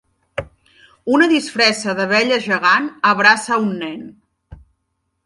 Una 1.17 1.27
disfressa 1.33 1.95
d'abella 1.99 2.39
gegant 2.45 2.87
abraça 3.11 3.55
a 3.59 3.61
un 3.67 3.69
nen. 3.83 4.03